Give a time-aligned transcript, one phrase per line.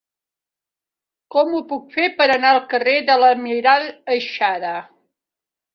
[1.35, 4.75] Com ho puc fer per anar al carrer de l'Almirall Aixada?